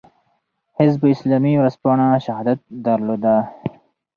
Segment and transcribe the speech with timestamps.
[0.77, 3.35] حزب اسلامي ورځپاڼه "شهادت" درلوده.